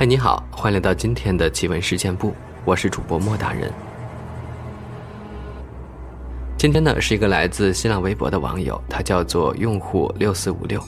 [0.00, 2.34] 嗨，你好，欢迎来到今天的奇闻事件部，
[2.64, 3.70] 我是主播莫大人。
[6.56, 10.82] 今天呢，是一个来自新浪微博的网友，他叫做用户六四五六，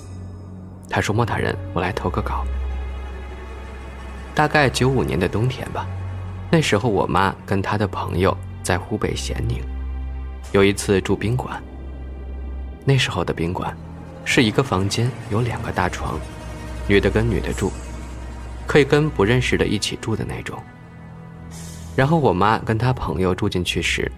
[0.88, 2.42] 他说：“莫大人，我来投个稿。
[4.34, 5.86] 大概九五年的冬天吧，
[6.50, 9.62] 那时候我妈跟她的朋友在湖北咸宁，
[10.52, 11.62] 有一次住宾馆。
[12.82, 13.76] 那时候的宾馆，
[14.24, 16.18] 是一个房间有两个大床，
[16.88, 17.70] 女的跟女的住。”
[18.72, 20.58] 可以跟不认识的一起住的那种。
[21.94, 24.10] 然后我妈跟她朋友住进去时，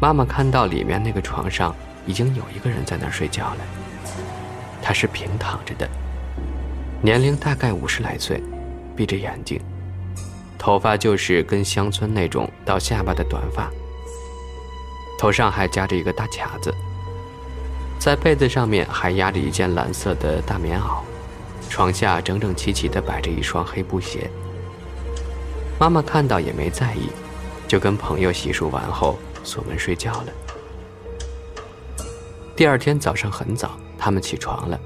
[0.00, 1.72] 妈妈看到里面那个床上
[2.04, 3.58] 已经有一个人在那儿睡觉了。
[4.82, 5.88] 他是平躺着的，
[7.00, 8.42] 年龄大概五十来岁，
[8.96, 9.60] 闭着眼睛，
[10.58, 13.70] 头发就是跟乡村那种到下巴的短发，
[15.16, 16.74] 头上还夹着一个大卡子，
[18.00, 21.02] 在被子上面还压着一件蓝色的大棉袄。
[21.70, 24.28] 床下整整齐齐地摆着一双黑布鞋。
[25.78, 27.08] 妈妈看到也没在意，
[27.66, 30.26] 就跟朋友洗漱完后锁门睡觉了。
[32.54, 34.78] 第二天早上很早，他们起床了，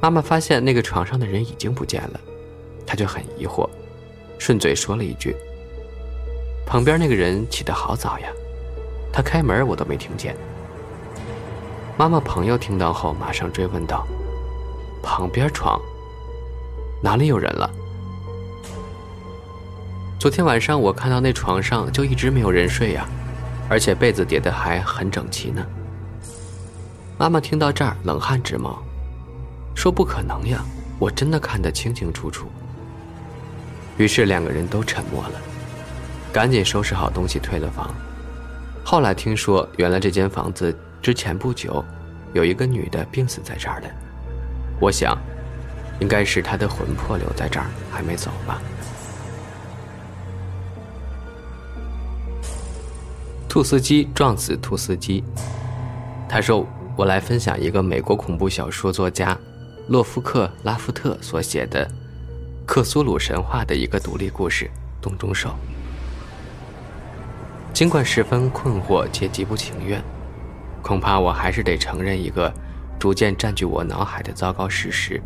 [0.00, 2.20] 妈妈发现那个床上的人已经不见了，
[2.84, 3.68] 她就很疑惑，
[4.38, 5.36] 顺嘴说了一句
[6.66, 8.28] ：“旁边那个人起得好早呀，
[9.12, 10.34] 他开门我都没听见。”
[11.96, 14.04] 妈妈朋友听到后马上追问道。
[15.02, 15.80] 旁边床
[17.02, 17.68] 哪里有人了？
[20.18, 23.08] 昨天晚上我看到那床上就一直没有人睡呀，
[23.68, 25.66] 而且被子叠得还很整齐呢。
[27.18, 28.80] 妈妈听到这儿冷汗直冒，
[29.74, 30.64] 说：“不可能呀，
[30.98, 32.46] 我真的看得清清楚楚。”
[33.98, 35.40] 于是两个人都沉默了，
[36.32, 37.92] 赶紧收拾好东西退了房。
[38.84, 41.84] 后来听说，原来这间房子之前不久
[42.32, 43.90] 有一个女的病死在这儿的。
[44.82, 45.16] 我想，
[46.00, 48.60] 应该是他的魂魄留在这儿，还没走吧。
[53.48, 55.22] 兔司机撞死兔司机。
[56.28, 56.66] 他说
[56.98, 59.38] ：“我来分享一个美国恐怖小说作家
[59.86, 61.88] 洛夫克拉夫特所写的
[62.66, 64.68] 克苏鲁神话的一个独立故事——
[65.00, 65.54] 洞中兽。
[67.72, 70.02] 尽管十分困惑且极不情愿，
[70.82, 72.52] 恐怕我还是得承认一个。”
[73.02, 75.20] 逐渐占据我脑海的糟糕事实，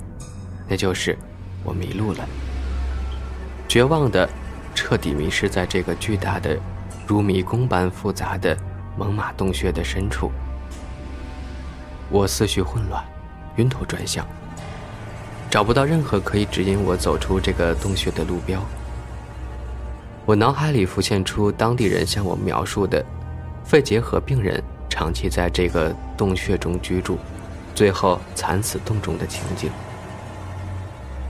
[0.66, 1.14] 那就是
[1.62, 2.26] 我迷路了，
[3.68, 4.26] 绝望的，
[4.74, 6.58] 彻底迷失在这个巨大的、
[7.06, 8.56] 如迷宫般复杂的
[8.96, 10.32] 猛犸洞穴的深处。
[12.08, 13.04] 我思绪混乱，
[13.56, 14.26] 晕头转向，
[15.50, 18.58] 找不到任何可以指引我走出这个洞穴的路标。
[20.24, 23.04] 我脑海里浮现出当地人向我描述的
[23.66, 27.18] 肺结核病人长期在这个洞穴中居住。
[27.76, 29.70] 最后惨死洞中的情景，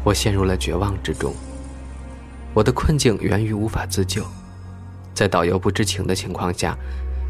[0.04, 1.34] 我陷入了绝望之中。
[2.54, 4.24] 我的困境源于无法自救，
[5.12, 6.78] 在导游不知情的情况下，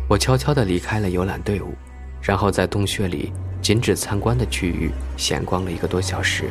[0.07, 1.75] 我悄悄地离开了游览队伍，
[2.21, 3.33] 然后在洞穴里
[3.63, 6.51] 禁止参观的区域闲逛了一个多小时。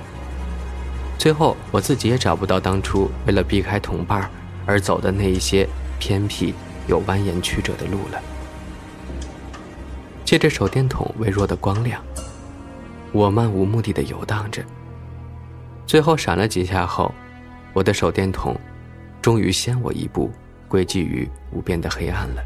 [1.20, 4.28] 最后，我自己也找不到当初为了避开同伴
[4.66, 6.56] 而走的那一些偏僻
[6.88, 8.20] 又蜿蜒曲折的路了。
[10.26, 12.04] 借着手电筒微弱的光亮。
[13.16, 14.62] 我漫无目的的游荡着，
[15.88, 17.16] 最后闪了几下后，
[17.72, 18.60] 我的手电筒
[19.22, 20.30] 终于先我一步
[20.68, 22.44] 归寂于无边的黑暗了。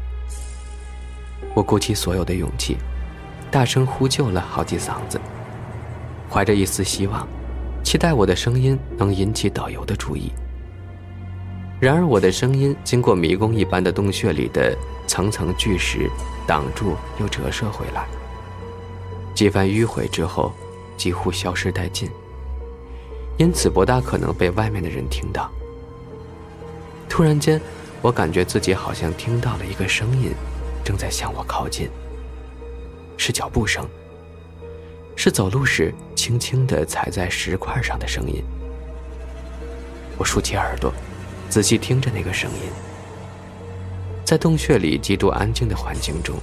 [1.54, 2.76] 我鼓起所有的勇气，
[3.50, 5.20] 大声呼救了好几嗓子，
[6.30, 7.26] 怀着一丝希望，
[7.82, 10.30] 期待我的声音能引起导游的注意。
[11.80, 14.72] 然而，我的声音经过迷宫一般的洞穴里的
[15.08, 16.08] 层层巨石
[16.46, 18.06] 挡住，又折射回来。
[19.40, 20.52] 几番迂回之后，
[20.98, 22.10] 几乎消失殆尽。
[23.38, 25.50] 因此，不大可能被外面的人听到。
[27.08, 27.58] 突然间，
[28.02, 30.32] 我感觉自己好像听到了一个声音，
[30.84, 31.88] 正在向我靠近。
[33.16, 33.88] 是脚步声，
[35.16, 38.44] 是走路时轻轻的踩在石块上的声音。
[40.18, 40.92] 我竖起耳朵，
[41.48, 42.70] 仔细听着那个声音。
[44.22, 46.36] 在洞穴里极度安静的环境中，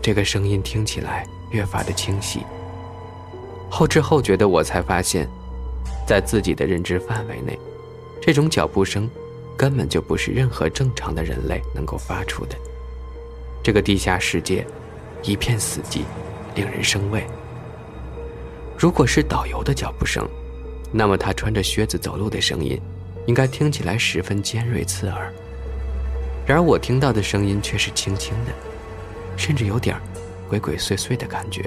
[0.00, 1.26] 这个声音听起来。
[1.50, 2.40] 越发的清晰。
[3.70, 5.28] 后知后觉的我才发现，
[6.06, 7.58] 在自己的认知范围内，
[8.20, 9.08] 这种脚步声
[9.56, 12.56] 根本就不是任何正常的人类能够发出的。
[13.62, 14.66] 这个地下世界
[15.22, 16.00] 一片死寂，
[16.54, 17.24] 令人生畏。
[18.76, 20.26] 如果是导游的脚步声，
[20.90, 22.80] 那么他穿着靴子走路的声音，
[23.26, 25.32] 应该听起来十分尖锐刺耳。
[26.46, 28.52] 然而我听到的声音却是轻轻的，
[29.36, 30.02] 甚至有点儿。
[30.50, 31.64] 鬼鬼祟祟的感觉，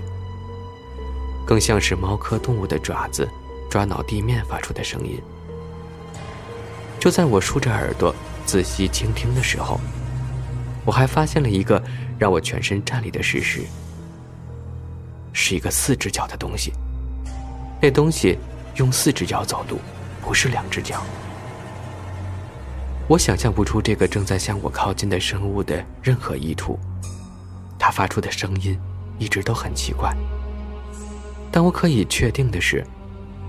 [1.47, 3.25] 更像是猫科动物的爪子
[3.69, 5.18] 抓挠地面发出的声音。
[7.00, 8.13] 就在我竖着耳朵
[8.45, 9.80] 仔细倾听的时候，
[10.83, 11.81] 我还发现了一个
[12.19, 13.62] 让我全身颤栗的事实：
[15.31, 16.74] 是一个四只脚的东西。
[17.81, 18.38] 那东西
[18.75, 19.79] 用四只脚走路，
[20.21, 21.01] 不是两只脚。
[23.07, 26.77] 我想象不出这个正在向我靠近的生物的任何意图。
[27.85, 28.80] 它发出的声音
[29.19, 30.15] 一直都很奇怪，
[31.51, 32.81] 但我可以确定的是，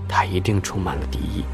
[0.09, 1.45] 它一定充满了敌意。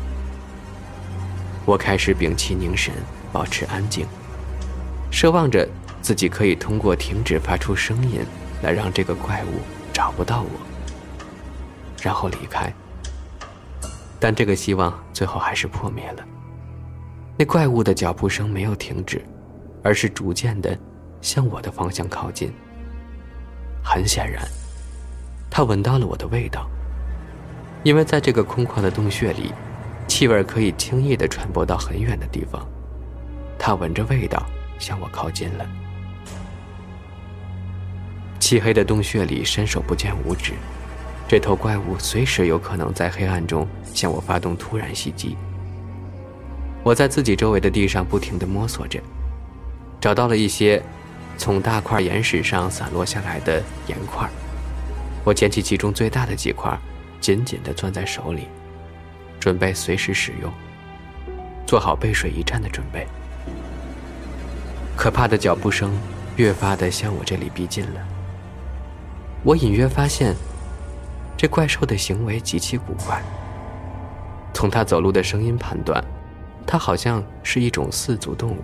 [1.63, 2.92] 我开始屏气凝神，
[3.31, 4.07] 保持安静，
[5.12, 5.69] 奢望着
[6.01, 8.22] 自己可以通过停止发出声音
[8.63, 9.62] 来让这个怪物
[9.94, 10.50] 找不到我，
[12.01, 12.74] 然后离开。
[14.19, 16.25] 但这个希望最后还是破灭了。
[17.38, 19.24] 那怪物的脚步声没有停止，
[19.84, 20.75] 而是逐渐的
[21.22, 22.51] 向我的方向靠近。
[23.83, 24.48] 很显然，
[25.50, 26.69] 它闻到了我的味道，
[27.83, 29.54] 因为在这个空旷的洞穴里。
[30.07, 32.68] 气味可以轻易地传播到很远的地方，
[33.57, 34.45] 他闻着味道
[34.78, 35.66] 向我靠近了。
[38.38, 40.51] 漆黑的洞穴里伸手不见五指，
[41.30, 45.38] 这头怪物随时有可能在黑暗中向我发动突然袭击。
[46.84, 49.00] 我在自己周围的地上不停地摸索着，
[50.01, 50.84] 找到了一些
[51.42, 54.30] 从大块岩石上散落下来的岩块，
[55.24, 56.78] 我捡起其中最大的几块，
[57.20, 58.48] 紧紧地攥在手里。
[59.40, 60.54] 准备随时使用，
[61.66, 63.08] 做好背水一战的准备。
[64.96, 65.92] 可怕的脚步声
[66.36, 68.00] 越发的向我这里逼近了。
[69.44, 70.36] 我隐约发现，
[71.36, 73.20] 这怪兽的行为极其古怪。
[74.54, 76.04] 从它走路的声音判断，
[76.68, 78.62] 它好像是一种四足动物，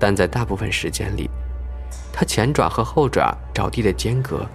[0.00, 1.30] 但在大部分时间里，
[2.12, 4.46] 它前爪和后爪着地的间隔，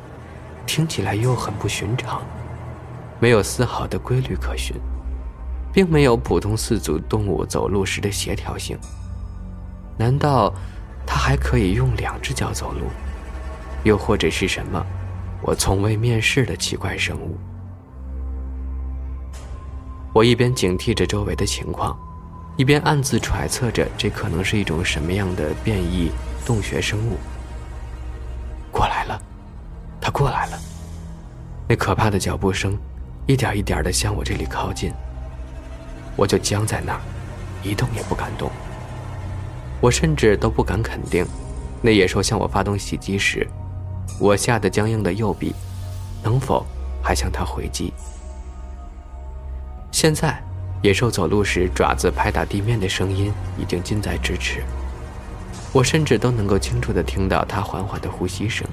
[0.65, 2.21] 听起来又很不寻常，
[3.19, 4.75] 没有丝毫的规律可循。
[5.73, 8.79] 并没有普通四足动物走路时的协调性。
[9.97, 10.53] 难道
[11.05, 12.85] 它还可以用两只脚走路？
[13.83, 14.81] 又或者是什么
[15.41, 17.37] 我从未面试的奇怪生物？
[20.13, 21.93] 我一边警惕着周围的情况，
[22.57, 26.09] 一边暗自揣测着这可能是一种什么样的变异
[26.45, 27.17] 洞穴生物。
[28.71, 29.21] 过来了，
[29.99, 30.59] 它过来了。
[31.67, 32.77] 那可怕的脚步声，
[33.25, 34.93] 一点一点的向我这里靠近。
[36.15, 37.01] 我就僵在那儿，
[37.61, 38.49] 一动也不敢动。
[39.81, 41.25] 我甚至都不敢肯定，
[41.81, 43.45] 那野兽向我发动袭击时，
[44.19, 45.53] 我吓得僵硬的右臂
[46.23, 46.65] 能否
[47.03, 47.93] 还向它回击。
[49.91, 50.41] 现在，
[50.81, 54.63] 野兽走路时爪子拍打地面的声音已经近在咫尺，
[55.73, 58.67] 我甚至都能够清楚地听到它缓缓的呼吸声。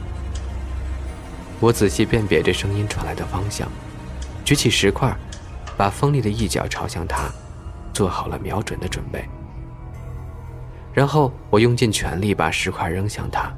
[1.60, 3.68] 我仔细辨别着声音传来的方向，
[4.44, 5.16] 举起石块。
[5.74, 7.30] 把锋利的一角朝向它，
[7.94, 9.24] 做好了瞄准的准备。
[10.92, 13.50] 然后我用尽全力把石块扔向他。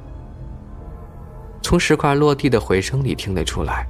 [1.61, 3.85] 从石块落地的回声里听得出来，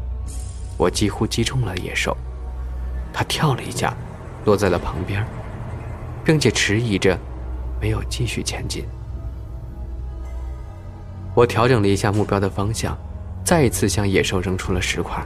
[0.76, 2.18] 我几乎击中了野兽。
[3.14, 3.96] 它跳了一下，
[4.46, 5.26] 落在了旁边，
[6.24, 7.18] 并且迟疑着，
[7.82, 8.86] 没有继续前进。
[11.34, 12.98] 我调整了一下目标的方向，
[13.44, 15.22] 再一次向野兽扔出了石块。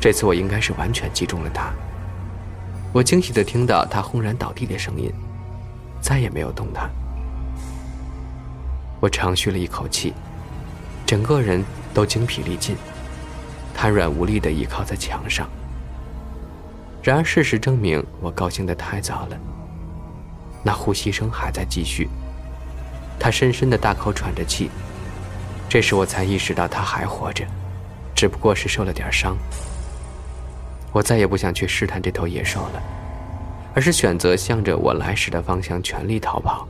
[0.00, 1.72] 这次我应该是完全击中了他。
[2.92, 5.12] 我惊喜的听到他轰然倒地的声音，
[6.00, 6.88] 再也没有动弹。
[9.00, 10.12] 我长吁了一口气，
[11.04, 12.76] 整个人都精疲力尽，
[13.74, 15.48] 瘫软无力的倚靠在墙上。
[17.04, 19.36] 然而事实证明，我高兴得太早了。
[20.62, 22.08] 那呼吸声还在继续，
[23.20, 24.70] 他深深的大口喘着气。
[25.68, 27.44] 这时我才意识到他还活着，
[28.14, 29.36] 只不过是受了点伤。
[30.92, 32.82] 我再也不想去试探这头野兽了，
[33.74, 36.66] 而是选择向着我来时的方向全力逃跑。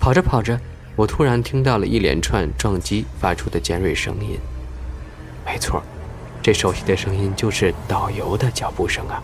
[0.00, 0.58] 跑着跑着，
[0.94, 4.38] 我突然听到了一连串撞击发出的尖锐声音。
[5.44, 5.82] 没错，
[6.46, 9.20] 这熟悉的声音就是导游的脚步声啊！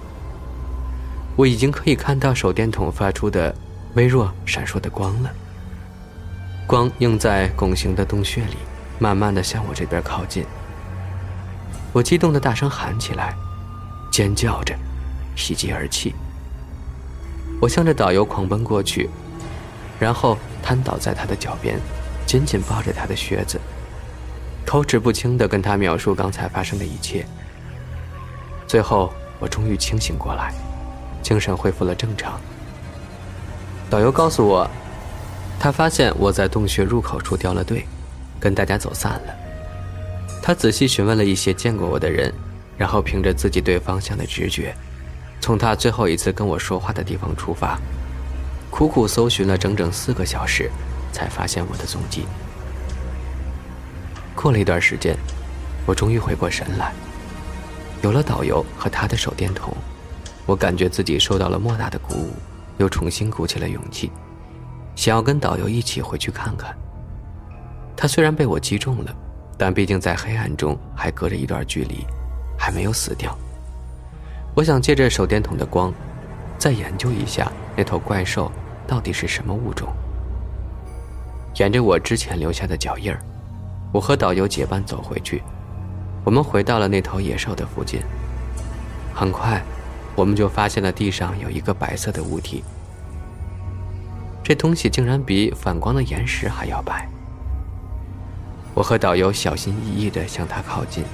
[1.37, 3.55] 我已经可以看到手电筒发出的
[3.95, 5.31] 微弱闪烁的光了。
[6.67, 8.57] 光映在拱形的洞穴里，
[8.99, 10.45] 慢慢的向我这边靠近。
[11.93, 13.37] 我激动的大声喊起来，
[14.11, 14.75] 尖叫着，
[15.37, 16.13] 喜极而泣。
[17.61, 19.09] 我向着导游狂奔过去，
[20.01, 21.79] 然后瘫倒在他的脚边，
[22.27, 23.61] 紧紧抱着他的靴子，
[24.73, 27.27] 口齿不清的跟他描述刚才发生的一切。
[28.67, 30.55] 最后，我终于清醒过来，
[31.23, 32.41] 精神恢复了正常。
[33.91, 34.67] 导游告诉我，
[35.61, 37.87] 他发现我在洞穴入口处掉了队，
[38.41, 39.35] 跟大家走散了。
[40.43, 42.33] 他仔细询问了一些见过我的人，
[42.79, 44.75] 然后凭着自己对方向的直觉，
[45.39, 47.79] 从他最后一次跟我说话的地方出发，
[48.71, 50.71] 苦苦搜寻了整整四个小时，
[51.13, 52.25] 才发现我的踪迹。
[54.43, 55.17] 过了一段时间，
[55.87, 56.93] 我终于回过神来。
[58.03, 59.73] 有了导游和他的手电筒，
[60.47, 62.31] 我感觉自己受到了莫大的鼓舞，
[62.79, 64.11] 又重新鼓起了勇气，
[64.97, 66.77] 想要跟导游一起回去看看。
[67.97, 69.15] 他虽然被我击中了，
[69.57, 72.05] 但毕竟在黑暗中还隔着一段距离，
[72.59, 73.39] 还没有死掉。
[74.57, 75.95] 我想借着手电筒的光，
[76.59, 78.51] 再研究一下那头怪兽
[78.89, 79.89] 到底是什么物种。
[81.59, 83.23] 沿着我之前留下的脚印儿，
[83.93, 85.43] 我和导游结伴走回去。
[86.25, 88.01] 我们回到了那头野兽的附近。
[89.15, 89.63] 很快，
[90.17, 92.65] 我们就发现了地上有一个白色的物体。
[94.43, 97.07] 这东西竟然比反光的岩石还要白。
[98.75, 101.05] 我和导游小心翼翼地向它靠近。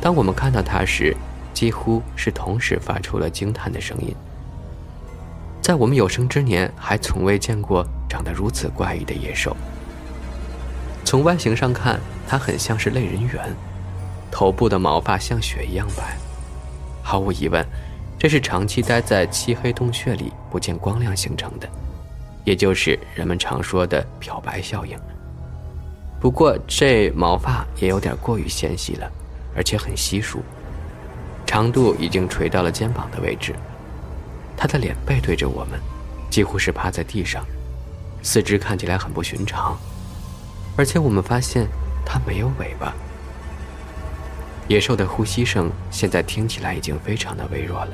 [0.00, 1.16] 当我们看到它时，
[1.54, 4.14] 几乎是同时发出了惊叹的声音。
[5.62, 9.56] 在我们有生之年，还从未见过长得如此怪异的野兽。
[11.08, 13.56] 从外形上看，它很像是类人猿，
[14.30, 16.14] 头部的毛发像雪一样白。
[17.02, 17.66] 毫无疑问，
[18.18, 21.66] 这是长期待在漆黑洞穴里不见光亮形成的，
[22.44, 24.98] 也就是人们常说的漂白效应。
[26.20, 29.10] 不过，这毛发也有点过于纤细了，
[29.56, 30.42] 而且很稀疏。
[31.46, 33.54] 长度已经垂到了肩膀的位置，
[34.58, 35.80] 他的脸背对着我们，
[36.28, 37.42] 几乎是趴在地上，
[38.22, 39.74] 四肢看起来很不寻常，
[40.78, 41.66] 而且我们发现
[42.06, 42.94] 它没有尾巴。
[44.68, 47.90] 野兽的呼吸声现在听起来已经非常的微弱了。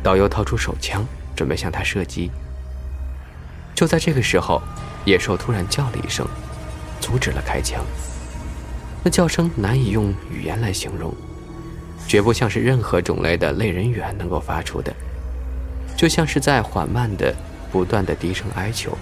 [0.00, 2.30] 导游掏出手枪，准备向它射击。
[3.74, 4.62] 就在这个时候，
[5.04, 6.24] 野兽突然叫了一声，
[7.00, 7.84] 阻止了开枪。
[9.02, 11.12] 那叫声难以用语言来形容。
[12.06, 14.94] 绝不像是任何种类的类人猿能够发出的，
[15.96, 17.34] 就像是在缓慢的、
[17.72, 18.96] 不断的低声哀求。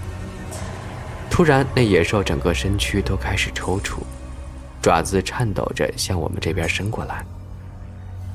[1.40, 4.00] 突然，那野兽整个身躯都开始抽搐，
[4.82, 7.24] 爪子颤抖着向我们这边伸过来。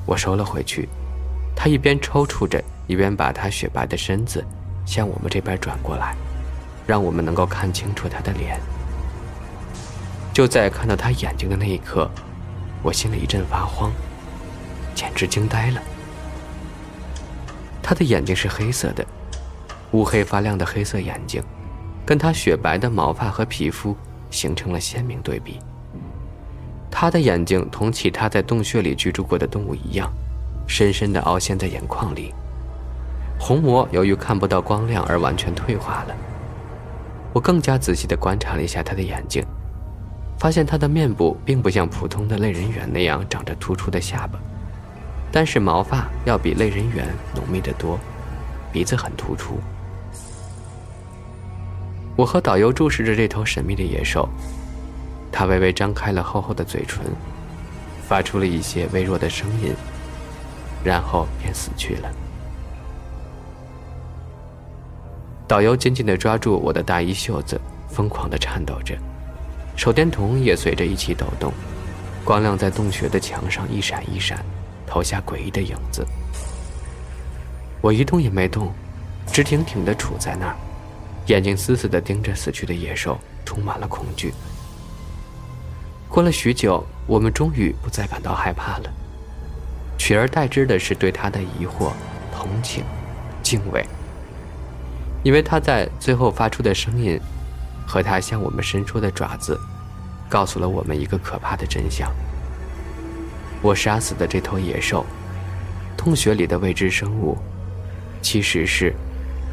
[0.04, 0.88] 我收了回去，
[1.54, 4.44] 它一边抽搐着，一边把它雪白的身子
[4.84, 6.16] 向我们这边转过来，
[6.84, 8.58] 让我们能够看清楚它的脸。
[10.32, 12.10] 就在看到它眼睛的那一刻，
[12.82, 13.92] 我心里一阵发慌。
[14.96, 15.80] 简直惊呆了。
[17.84, 19.06] 他的眼睛是黑色的，
[19.92, 21.40] 乌黑发亮的黑色眼睛，
[22.06, 23.96] 跟他雪白的毛发和皮肤
[24.30, 25.58] 形成了鲜明对比。
[26.88, 30.10] 他的眼睛同其他在洞穴里居住过的动物一样，
[30.68, 32.32] 深深地凹陷在眼眶里，
[33.38, 36.14] 虹膜由于看不到光亮而完全退化了。
[37.32, 39.44] 我更加仔细地观察了一下他的眼睛，
[40.38, 44.38] 发现他的面部并不像普通的类人猿那样长着突出的下巴。
[45.30, 47.98] 但是毛发要比类人猿浓密得多，
[48.72, 49.58] 鼻子很突出。
[52.16, 54.26] 我和导游注视着这头神秘的野兽，
[55.30, 57.04] 它微微张开了厚厚的嘴唇，
[58.08, 59.74] 发出了一些微弱的声音，
[60.82, 62.10] 然后便死去了。
[65.46, 68.96] 导游紧紧地抓住我的大衣袖子，疯狂地颤抖着，
[69.76, 71.52] 手电筒也随着一起抖动，
[72.24, 74.44] 光亮在洞穴的墙上一闪一闪。
[74.88, 76.06] 投下诡异的影子，
[77.80, 78.72] 我一动也没动，
[79.26, 80.56] 直挺挺地杵在那儿，
[81.26, 84.32] 眼睛死死地盯着死去的野兽，充满了恐惧。
[86.08, 88.92] 过了许久，我们终于不再感到害怕了，
[89.98, 91.90] 取而代之的是对他的疑惑、
[92.32, 92.84] 同情、
[93.42, 93.84] 敬畏，
[95.24, 97.20] 因为他在最后发出的声音，
[97.86, 99.58] 和他向我们伸出的爪子，
[100.28, 102.08] 告诉了我们一个可怕的真相。
[103.60, 105.04] 我杀死的这头野兽，
[105.96, 107.36] 洞穴里的未知生物，
[108.22, 108.94] 其实是，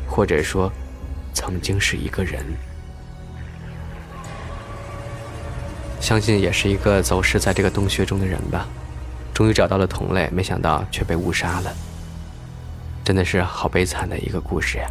[0.07, 0.71] 或者说，
[1.33, 2.45] 曾经是一个人。
[5.99, 8.67] 相信也是一个走失在这个洞穴中的人吧。
[9.33, 11.73] 终于找到了同类，没想到却被误杀了。
[13.03, 14.87] 真的是好悲惨的一个故事呀。